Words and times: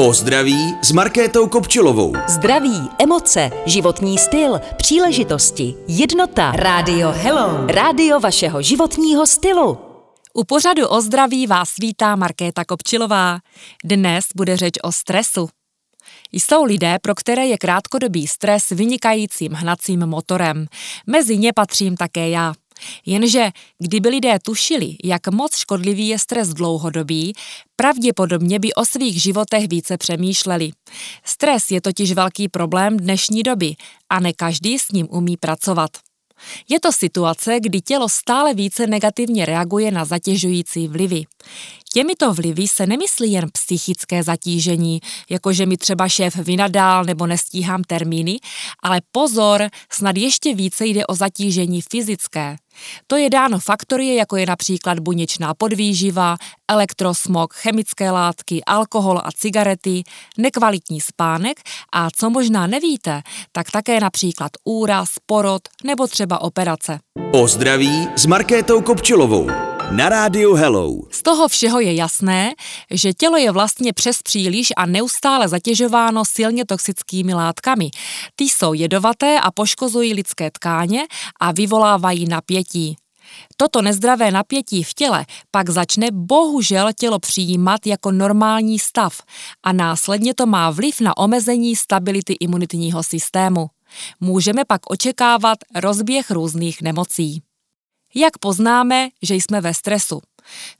O 0.00 0.12
zdraví 0.12 0.74
s 0.82 0.92
Markétou 0.92 1.48
Kopčilovou. 1.48 2.12
Zdraví, 2.28 2.88
emoce, 2.98 3.50
životní 3.66 4.18
styl, 4.18 4.60
příležitosti, 4.76 5.74
jednota. 5.88 6.52
Rádio 6.52 7.12
Hello. 7.12 7.66
Rádio 7.66 8.20
vašeho 8.20 8.62
životního 8.62 9.26
stylu. 9.26 9.78
U 10.34 10.44
pořadu 10.44 10.88
o 10.88 11.00
zdraví 11.00 11.46
vás 11.46 11.68
vítá 11.80 12.16
Markéta 12.16 12.64
Kopčilová. 12.64 13.38
Dnes 13.84 14.24
bude 14.36 14.56
řeč 14.56 14.74
o 14.82 14.92
stresu. 14.92 15.48
Jsou 16.32 16.64
lidé, 16.64 16.98
pro 17.02 17.14
které 17.14 17.46
je 17.46 17.58
krátkodobý 17.58 18.26
stres 18.26 18.68
vynikajícím 18.70 19.52
hnacím 19.52 20.06
motorem. 20.06 20.66
Mezi 21.06 21.38
ně 21.38 21.52
patřím 21.52 21.96
také 21.96 22.28
já. 22.28 22.52
Jenže 23.06 23.50
kdyby 23.78 24.08
lidé 24.08 24.38
tušili, 24.42 24.96
jak 25.04 25.28
moc 25.28 25.56
škodlivý 25.56 26.08
je 26.08 26.18
stres 26.18 26.48
dlouhodobý, 26.48 27.32
pravděpodobně 27.76 28.58
by 28.58 28.74
o 28.74 28.84
svých 28.84 29.22
životech 29.22 29.68
více 29.68 29.96
přemýšleli. 29.96 30.70
Stres 31.24 31.70
je 31.70 31.80
totiž 31.80 32.12
velký 32.12 32.48
problém 32.48 32.96
dnešní 32.96 33.42
doby 33.42 33.74
a 34.10 34.20
ne 34.20 34.32
každý 34.32 34.78
s 34.78 34.92
ním 34.92 35.06
umí 35.10 35.36
pracovat. 35.36 35.90
Je 36.68 36.80
to 36.80 36.92
situace, 36.92 37.60
kdy 37.60 37.80
tělo 37.80 38.08
stále 38.08 38.54
více 38.54 38.86
negativně 38.86 39.46
reaguje 39.46 39.90
na 39.90 40.04
zatěžující 40.04 40.88
vlivy. 40.88 41.24
Těmito 41.92 42.34
vlivy 42.34 42.68
se 42.68 42.86
nemyslí 42.86 43.32
jen 43.32 43.48
psychické 43.52 44.22
zatížení, 44.22 45.00
jako 45.30 45.52
že 45.52 45.66
mi 45.66 45.76
třeba 45.76 46.08
šéf 46.08 46.36
vynadál 46.36 47.04
nebo 47.04 47.26
nestíhám 47.26 47.82
termíny, 47.84 48.38
ale 48.82 49.00
pozor, 49.12 49.68
snad 49.92 50.16
ještě 50.16 50.54
více 50.54 50.86
jde 50.86 51.06
o 51.06 51.14
zatížení 51.14 51.82
fyzické. 51.82 52.56
To 53.06 53.16
je 53.16 53.30
dáno 53.30 53.58
faktory, 53.58 54.14
jako 54.14 54.36
je 54.36 54.46
například 54.46 54.98
buněčná 54.98 55.54
podvýživa, 55.54 56.36
elektrosmog, 56.68 57.54
chemické 57.54 58.10
látky, 58.10 58.64
alkohol 58.64 59.18
a 59.18 59.28
cigarety, 59.36 60.02
nekvalitní 60.38 61.00
spánek 61.00 61.60
a 61.92 62.08
co 62.16 62.30
možná 62.30 62.66
nevíte, 62.66 63.22
tak 63.52 63.70
také 63.70 64.00
například 64.00 64.50
úraz, 64.64 65.08
porod 65.26 65.62
nebo 65.84 66.06
třeba 66.06 66.40
operace. 66.40 66.98
O 67.32 67.48
zdraví 67.48 68.08
s 68.16 68.26
Markétou 68.26 68.80
Kopčilovou 68.80 69.69
na 69.90 70.08
rádiu 70.08 70.54
Hello. 70.54 70.96
Z 71.10 71.22
toho 71.22 71.48
všeho 71.48 71.80
je 71.80 71.94
jasné, 71.94 72.54
že 72.90 73.12
tělo 73.12 73.36
je 73.36 73.50
vlastně 73.50 73.92
přes 73.92 74.22
příliš 74.22 74.68
a 74.76 74.86
neustále 74.86 75.48
zatěžováno 75.48 76.24
silně 76.24 76.64
toxickými 76.64 77.34
látkami. 77.34 77.90
Ty 78.36 78.44
jsou 78.44 78.72
jedovaté 78.74 79.40
a 79.40 79.50
poškozují 79.50 80.14
lidské 80.14 80.50
tkáně 80.50 81.06
a 81.40 81.52
vyvolávají 81.52 82.28
napětí. 82.28 82.96
Toto 83.56 83.82
nezdravé 83.82 84.30
napětí 84.30 84.82
v 84.82 84.94
těle 84.94 85.26
pak 85.50 85.70
začne 85.70 86.08
bohužel 86.12 86.88
tělo 86.98 87.18
přijímat 87.18 87.86
jako 87.86 88.12
normální 88.12 88.78
stav 88.78 89.22
a 89.62 89.72
následně 89.72 90.34
to 90.34 90.46
má 90.46 90.70
vliv 90.70 91.00
na 91.00 91.16
omezení 91.16 91.76
stability 91.76 92.32
imunitního 92.40 93.02
systému. 93.02 93.66
Můžeme 94.20 94.64
pak 94.64 94.90
očekávat 94.90 95.58
rozběh 95.74 96.30
různých 96.30 96.82
nemocí. 96.82 97.42
Jak 98.14 98.38
poznáme, 98.38 99.08
že 99.22 99.34
jsme 99.34 99.60
ve 99.60 99.74
stresu? 99.74 100.20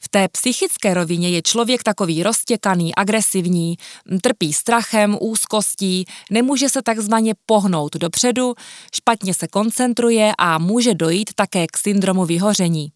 V 0.00 0.08
té 0.08 0.28
psychické 0.28 0.94
rovině 0.94 1.30
je 1.30 1.42
člověk 1.42 1.82
takový 1.82 2.22
roztěkaný, 2.22 2.94
agresivní, 2.94 3.76
trpí 4.22 4.52
strachem, 4.52 5.18
úzkostí, 5.20 6.04
nemůže 6.30 6.68
se 6.68 6.82
takzvaně 6.82 7.34
pohnout 7.46 7.96
dopředu, 7.96 8.54
špatně 8.94 9.34
se 9.34 9.48
koncentruje 9.48 10.32
a 10.38 10.58
může 10.58 10.94
dojít 10.94 11.30
také 11.34 11.66
k 11.66 11.76
syndromu 11.76 12.24
vyhoření. 12.24 12.92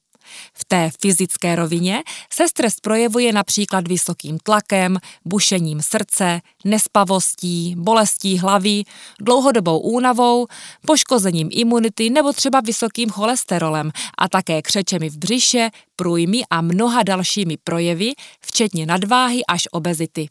V 0.54 0.64
té 0.64 0.90
fyzické 1.02 1.56
rovině 1.56 2.02
se 2.32 2.48
stres 2.48 2.74
projevuje 2.80 3.32
například 3.32 3.88
vysokým 3.88 4.38
tlakem, 4.38 4.98
bušením 5.24 5.82
srdce, 5.82 6.40
nespavostí, 6.64 7.74
bolestí 7.78 8.38
hlavy, 8.38 8.82
dlouhodobou 9.20 9.78
únavou, 9.78 10.46
poškozením 10.86 11.48
imunity 11.52 12.10
nebo 12.10 12.32
třeba 12.32 12.60
vysokým 12.60 13.10
cholesterolem 13.10 13.90
a 14.18 14.28
také 14.28 14.62
křečemi 14.62 15.10
v 15.10 15.16
břiše, 15.16 15.70
průjmy 15.96 16.42
a 16.50 16.60
mnoha 16.60 17.02
dalšími 17.02 17.56
projevy, 17.64 18.12
včetně 18.40 18.86
nadváhy 18.86 19.46
až 19.48 19.62
obezity. 19.72 20.28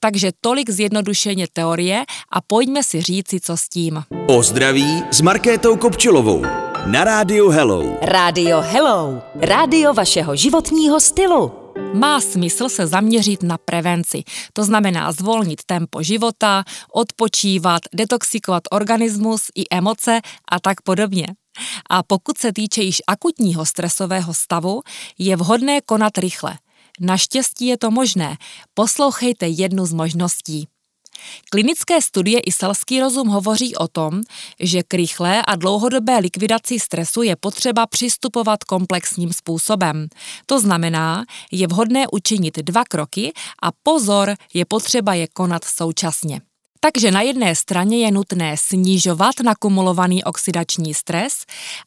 Takže 0.00 0.30
tolik 0.40 0.70
zjednodušeně 0.70 1.46
teorie 1.52 2.04
a 2.32 2.40
pojďme 2.40 2.82
si 2.82 3.02
říci, 3.02 3.40
co 3.40 3.56
s 3.56 3.68
tím. 3.68 4.04
O 4.26 4.42
zdraví 4.42 5.02
s 5.10 5.20
Markétou 5.20 5.76
Kopčilovou 5.76 6.71
na 6.86 7.04
rádiu 7.04 7.48
Hello. 7.48 7.98
Rádio 8.02 8.60
Hello. 8.60 9.22
Rádio 9.34 9.94
vašeho 9.94 10.36
životního 10.36 11.00
stylu. 11.00 11.52
Má 11.94 12.20
smysl 12.20 12.68
se 12.68 12.86
zaměřit 12.86 13.42
na 13.42 13.58
prevenci, 13.58 14.22
to 14.52 14.64
znamená 14.64 15.12
zvolnit 15.12 15.64
tempo 15.66 16.02
života, 16.02 16.64
odpočívat, 16.92 17.82
detoxikovat 17.94 18.62
organismus 18.70 19.42
i 19.54 19.64
emoce 19.70 20.20
a 20.48 20.60
tak 20.60 20.82
podobně. 20.82 21.26
A 21.90 22.02
pokud 22.02 22.38
se 22.38 22.52
týče 22.52 22.82
již 22.82 23.02
akutního 23.06 23.66
stresového 23.66 24.34
stavu, 24.34 24.82
je 25.18 25.36
vhodné 25.36 25.80
konat 25.80 26.18
rychle. 26.18 26.58
Naštěstí 27.00 27.66
je 27.66 27.78
to 27.78 27.90
možné. 27.90 28.36
Poslouchejte 28.74 29.48
jednu 29.48 29.86
z 29.86 29.92
možností. 29.92 30.68
Klinické 31.50 32.02
studie 32.02 32.40
i 32.40 32.52
selský 32.52 33.00
rozum 33.00 33.28
hovoří 33.28 33.76
o 33.76 33.88
tom, 33.88 34.20
že 34.60 34.82
k 34.82 34.94
rychlé 34.94 35.42
a 35.42 35.56
dlouhodobé 35.56 36.18
likvidaci 36.18 36.80
stresu 36.80 37.22
je 37.22 37.36
potřeba 37.36 37.86
přistupovat 37.86 38.64
komplexním 38.64 39.32
způsobem. 39.32 40.06
To 40.46 40.60
znamená, 40.60 41.24
je 41.52 41.66
vhodné 41.66 42.04
učinit 42.12 42.58
dva 42.58 42.84
kroky 42.84 43.32
a 43.62 43.68
pozor, 43.82 44.34
je 44.54 44.64
potřeba 44.64 45.14
je 45.14 45.28
konat 45.28 45.64
současně. 45.64 46.40
Takže 46.84 47.10
na 47.10 47.22
jedné 47.22 47.54
straně 47.54 47.98
je 47.98 48.10
nutné 48.10 48.56
snižovat 48.58 49.34
nakumulovaný 49.44 50.24
oxidační 50.24 50.94
stres 50.94 51.32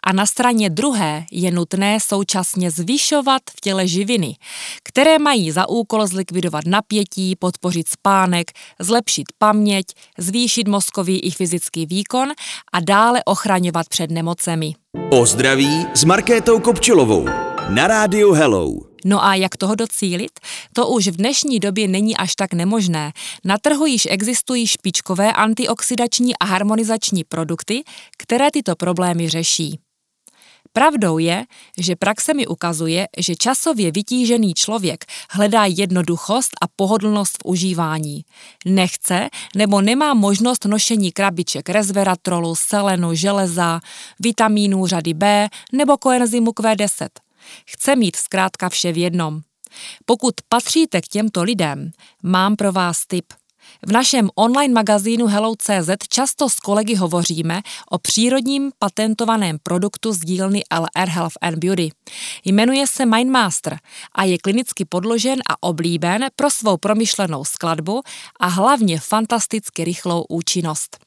a 0.04 0.14
na 0.14 0.26
straně 0.26 0.70
druhé 0.70 1.26
je 1.32 1.52
nutné 1.52 1.98
současně 2.00 2.72
zvyšovat 2.72 3.42
v 3.58 3.62
těle 3.62 3.88
živiny, 3.88 4.36
které 4.84 5.20
mají 5.20 5.52
za 5.52 5.70
úkol 5.70 6.08
zlikvidovat 6.08 6.66
napětí, 6.66 7.36
podpořit 7.36 7.88
spánek, 7.88 8.52
zlepšit 8.80 9.28
paměť, 9.38 9.86
zvýšit 10.18 10.68
mozkový 10.68 11.20
i 11.20 11.32
fyzický 11.32 11.86
výkon 11.86 12.30
a 12.74 12.80
dále 12.80 13.24
ochraňovat 13.26 13.90
před 13.90 14.12
nemocemi. 14.12 14.74
O 15.10 15.26
zdraví 15.26 15.86
s 15.94 16.04
Markétou 16.04 16.60
Kopčilovou 16.60 17.26
na 17.70 17.88
rádiu 17.88 18.32
Hello. 18.32 18.95
No 19.08 19.26
a 19.26 19.36
jak 19.36 19.58
toho 19.58 19.76
docílit? 19.76 20.40
To 20.74 20.88
už 20.88 21.08
v 21.08 21.16
dnešní 21.16 21.60
době 21.60 21.88
není 21.88 22.18
až 22.18 22.36
tak 22.36 22.54
nemožné. 22.54 23.12
Na 23.44 23.58
trhu 23.58 23.86
již 23.86 24.08
existují 24.10 24.68
špičkové 24.68 25.34
antioxidační 25.34 26.38
a 26.38 26.46
harmonizační 26.46 27.24
produkty, 27.24 27.84
které 28.18 28.52
tyto 28.52 28.76
problémy 28.76 29.30
řeší. 29.30 29.80
Pravdou 30.74 31.18
je, 31.18 31.46
že 31.78 31.96
praxe 31.96 32.34
mi 32.34 32.48
ukazuje, 32.48 33.08
že 33.18 33.36
časově 33.36 33.92
vytížený 33.92 34.54
člověk 34.54 35.06
hledá 35.30 35.66
jednoduchost 35.66 36.52
a 36.62 36.66
pohodlnost 36.76 37.38
v 37.38 37.46
užívání. 37.46 38.26
Nechce 38.66 39.30
nebo 39.56 39.82
nemá 39.82 40.14
možnost 40.14 40.66
nošení 40.66 41.12
krabiček 41.12 41.70
resveratrolu, 41.70 42.56
selenu, 42.56 43.16
železa, 43.16 43.80
vitamínů 44.20 44.88
řady 44.88 45.14
B 45.14 45.48
nebo 45.74 45.98
koenzymu 45.98 46.52
Q10. 46.52 47.25
Chce 47.70 47.96
mít 47.96 48.16
zkrátka 48.16 48.70
vše 48.70 48.92
v 48.92 48.98
jednom. 48.98 49.42
Pokud 50.06 50.34
patříte 50.50 51.02
k 51.02 51.08
těmto 51.08 51.44
lidem, 51.44 51.92
mám 52.24 52.56
pro 52.56 52.72
vás 52.72 53.08
tip. 53.08 53.26
V 53.88 53.92
našem 53.92 54.30
online 54.36 54.74
magazínu 54.74 55.28
Hello.cz 55.28 55.90
často 56.10 56.50
s 56.50 56.56
kolegy 56.56 56.96
hovoříme 56.96 57.62
o 57.92 57.98
přírodním 57.98 58.72
patentovaném 58.80 59.58
produktu 59.64 60.14
z 60.14 60.20
dílny 60.20 60.62
LR 60.80 61.10
Health 61.10 61.34
and 61.42 61.56
Beauty. 61.56 61.90
Jmenuje 62.46 62.88
se 62.88 63.06
Mindmaster 63.06 63.80
a 64.16 64.24
je 64.24 64.38
klinicky 64.38 64.86
podložen 64.86 65.40
a 65.50 65.64
oblíben 65.64 66.26
pro 66.36 66.50
svou 66.50 66.78
promyšlenou 66.78 67.46
skladbu 67.46 68.02
a 68.40 68.48
hlavně 68.48 69.00
fantasticky 69.00 69.84
rychlou 69.84 70.26
účinnost. 70.30 70.98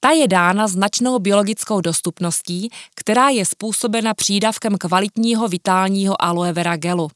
Ta 0.00 0.10
je 0.10 0.28
dána 0.28 0.68
značnou 0.68 1.18
biologickou 1.18 1.80
dostupností, 1.80 2.70
která 2.94 3.28
je 3.28 3.46
způsobena 3.46 4.14
přídavkem 4.14 4.78
kvalitního 4.78 5.48
vitálního 5.48 6.22
aloe 6.22 6.52
vera 6.52 6.76
gelu. 6.76 7.08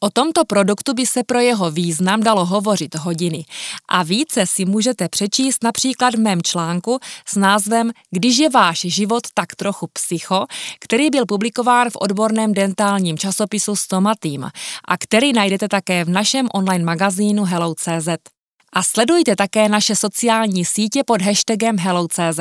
O 0.00 0.10
tomto 0.10 0.44
produktu 0.44 0.94
by 0.94 1.06
se 1.06 1.24
pro 1.24 1.38
jeho 1.38 1.70
význam 1.70 2.22
dalo 2.22 2.44
hovořit 2.44 2.94
hodiny 2.94 3.44
a 3.88 4.02
více 4.02 4.46
si 4.46 4.64
můžete 4.64 5.08
přečíst 5.08 5.64
například 5.64 6.14
v 6.14 6.18
mém 6.18 6.42
článku 6.42 6.98
s 7.28 7.36
názvem 7.36 7.90
Když 8.10 8.38
je 8.38 8.50
váš 8.50 8.80
život 8.80 9.22
tak 9.34 9.54
trochu 9.56 9.86
psycho, 9.92 10.46
který 10.80 11.10
byl 11.10 11.26
publikován 11.26 11.90
v 11.90 11.96
odborném 12.00 12.54
dentálním 12.54 13.18
časopisu 13.18 13.76
Stomatým 13.76 14.44
a 14.88 14.98
který 14.98 15.32
najdete 15.32 15.68
také 15.68 16.04
v 16.04 16.08
našem 16.08 16.48
online 16.54 16.84
magazínu 16.84 17.44
Hello.cz. 17.44 18.33
A 18.74 18.82
sledujte 18.82 19.36
také 19.36 19.68
naše 19.68 19.96
sociální 19.96 20.64
sítě 20.64 21.02
pod 21.06 21.22
hashtagem 21.22 21.78
HelloCZ. 21.78 22.40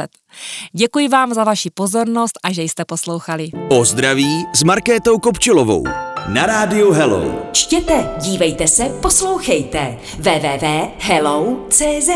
Děkuji 0.73 1.07
vám 1.07 1.33
za 1.33 1.43
vaši 1.43 1.69
pozornost 1.69 2.39
a 2.43 2.51
že 2.51 2.61
jste 2.61 2.85
poslouchali. 2.85 3.49
O 3.69 3.85
zdraví 3.85 4.45
s 4.53 4.63
Markétou 4.63 5.19
Kopčilovou 5.19 5.83
na 6.27 6.45
rádiu 6.45 6.91
Hello. 6.91 7.49
Čtěte, 7.51 8.09
dívejte 8.21 8.67
se, 8.67 8.83
poslouchejte. 9.01 9.97
www.hello.cz 10.19 12.09